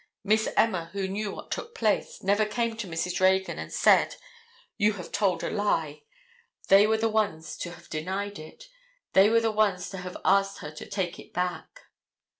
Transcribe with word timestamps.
Miss 0.23 0.49
Emma, 0.57 0.85
who 0.93 1.07
knew 1.07 1.31
what 1.31 1.51
took 1.51 1.75
place, 1.75 2.23
never 2.23 2.43
came 2.43 2.75
to 2.77 2.87
Mrs. 2.87 3.19
Reagan, 3.19 3.59
and 3.59 3.71
said, 3.71 4.15
"You 4.75 4.93
have 4.93 5.11
told 5.11 5.43
a 5.43 5.51
lie!" 5.51 6.01
They 6.69 6.87
were 6.87 6.97
the 6.97 7.07
ones 7.07 7.55
to 7.57 7.73
have 7.73 7.87
denied 7.87 8.39
it. 8.39 8.67
They 9.13 9.29
were 9.29 9.41
the 9.41 9.51
ones 9.51 9.91
to 9.91 9.99
have 9.99 10.17
asked 10.25 10.57
her 10.61 10.71
to 10.71 10.87
take 10.87 11.19
it 11.19 11.33
back. 11.33 11.81